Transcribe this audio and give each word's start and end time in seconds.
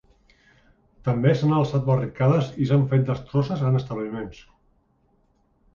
També 1.07 1.33
s’han 1.41 1.53
alçat 1.57 1.85
barricades 1.91 2.49
i 2.65 2.71
s’han 2.71 2.89
fet 2.95 3.07
destrosses 3.11 3.63
en 3.69 3.81
establiments. 3.83 4.43